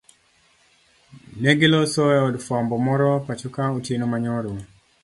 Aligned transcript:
Negiloso 1.43 2.03
eod 2.17 2.35
fwambo 2.45 2.75
moro 2.87 3.09
pachoka 3.25 3.61
otieno 3.77 4.05
manyoro. 4.11 4.53